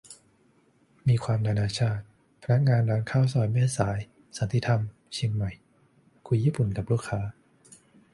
[1.07, 2.03] มีความนานาชาติ
[2.41, 3.99] พนักงานร้านข้าวซอยแม่สาย
[4.37, 4.81] สันติธรรม
[5.13, 5.51] เชียงใหม่
[6.27, 7.19] คุยญี่ปุ่นกับลูกค้า